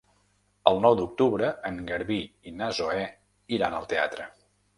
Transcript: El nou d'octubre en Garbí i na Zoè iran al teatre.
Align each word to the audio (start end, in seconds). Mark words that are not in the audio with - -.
El 0.69 0.79
nou 0.85 0.95
d'octubre 0.99 1.49
en 1.69 1.77
Garbí 1.91 2.17
i 2.49 2.55
na 2.63 2.71
Zoè 2.79 3.05
iran 3.61 3.79
al 3.83 3.87
teatre. 3.95 4.29